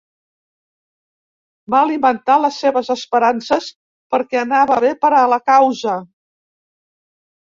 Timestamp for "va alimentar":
1.73-2.37